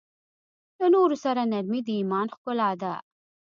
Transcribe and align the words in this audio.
له 0.79 0.87
نورو 0.95 1.15
سره 1.25 1.41
نرمي 1.51 1.81
د 1.87 1.89
ایمان 1.99 2.27
ښکلا 2.35 2.69
ده. 2.81 2.93